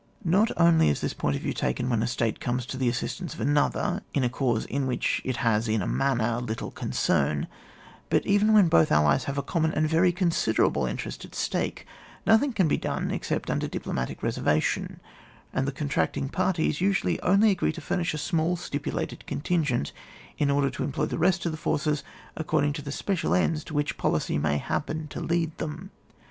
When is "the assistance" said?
2.75-3.35